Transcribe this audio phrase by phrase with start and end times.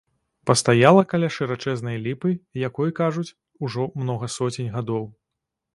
[0.49, 2.33] Пастаяла каля шырачэзнай ліпы,
[2.67, 5.03] якой, кажуць, што ўжо многа соцень гадоў.